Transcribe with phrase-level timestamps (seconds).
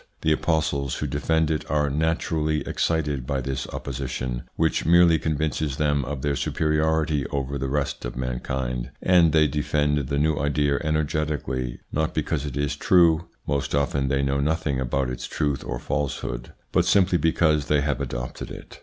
[0.21, 6.03] The apostles who defend it are naturally excited by this opposition, which merely convinces them
[6.05, 11.81] of their superiority over the rest of mankind, and they defend the new idea energetically,
[11.91, 16.53] not because it is true most often they know nothing about its truth or falsehood
[16.71, 18.79] but simply because they have adopted it.